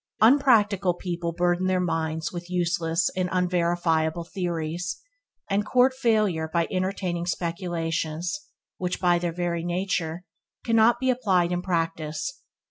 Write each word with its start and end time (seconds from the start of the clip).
Unpractical 0.19 0.95
people 0.95 1.31
burden 1.31 1.67
their 1.67 1.79
minds 1.79 2.31
with 2.33 2.49
useless 2.49 3.07
and 3.15 3.29
unverifiable 3.31 4.23
theories, 4.23 4.99
and 5.47 5.63
court 5.63 5.93
failure 5.93 6.49
by 6.51 6.67
entertaining 6.71 7.27
speculations 7.27 8.47
which, 8.77 8.99
by 8.99 9.19
their 9.19 9.31
very 9.31 9.63
nature, 9.63 10.25
cannot 10.65 10.99
be 10.99 11.11
applied 11.11 11.51
in 11.51 11.61
practice. 11.61 12.41